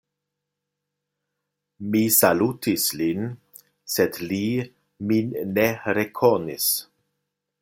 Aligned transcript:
Mi 1.95 2.01
salutis 2.15 2.87
lin, 3.03 3.29
sed 3.97 4.21
li 4.33 4.43
min 5.13 5.41
ne 5.55 5.71
rekonis. 6.01 6.71